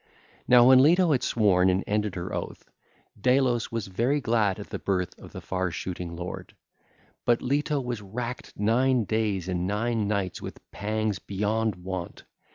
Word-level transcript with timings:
89 0.47 0.57
101) 0.57 0.57
Now 0.57 0.67
when 0.67 0.79
Leto 0.81 1.11
had 1.11 1.21
sworn 1.21 1.69
and 1.69 1.83
ended 1.85 2.15
her 2.15 2.33
oath, 2.33 2.67
Delos 3.21 3.71
was 3.71 3.85
very 3.85 4.19
glad 4.19 4.59
at 4.59 4.71
the 4.71 4.79
birth 4.79 5.15
of 5.19 5.31
the 5.31 5.41
far 5.41 5.69
shooting 5.69 6.15
lord. 6.15 6.55
But 7.23 7.43
Leto 7.43 7.79
was 7.79 8.01
racked 8.01 8.57
nine 8.57 9.03
days 9.03 9.47
and 9.47 9.67
nine 9.67 10.07
nights 10.07 10.41
with 10.41 10.57
pangs 10.71 11.19
beyond 11.19 11.75
wont. 11.75 12.23